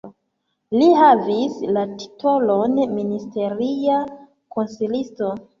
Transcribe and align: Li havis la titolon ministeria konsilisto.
Li 0.77 0.87
havis 0.99 1.59
la 1.75 1.83
titolon 2.01 2.75
ministeria 2.97 4.03
konsilisto. 4.57 5.33